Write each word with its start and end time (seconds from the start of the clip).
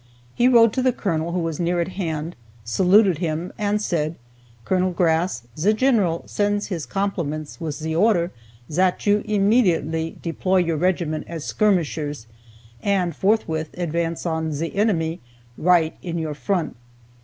He 0.33 0.47
rode 0.47 0.73
to 0.73 0.81
the 0.81 0.91
Colonel, 0.91 1.31
who 1.31 1.37
was 1.39 1.59
near 1.59 1.79
at 1.79 1.89
hand, 1.89 2.35
saluted 2.65 3.19
him, 3.19 3.53
and 3.59 3.79
said, 3.79 4.15
"Col. 4.65 4.89
Grass, 4.89 5.43
ze 5.55 5.73
Sheneral 5.75 6.27
sends 6.27 6.69
his 6.69 6.87
compliments 6.87 7.61
wiss 7.61 7.77
ze 7.77 7.95
order 7.95 8.31
zat 8.71 9.05
you 9.05 9.21
immediately 9.25 10.17
deploy 10.23 10.57
your 10.57 10.77
regiment 10.77 11.25
as 11.27 11.45
skirmishers, 11.45 12.25
and 12.81 13.15
forthwith 13.15 13.69
advance 13.77 14.25
on 14.25 14.51
ze 14.53 14.73
enemy, 14.73 15.19
right 15.55 15.95
in 16.01 16.17
your 16.17 16.33
front!" 16.33 16.77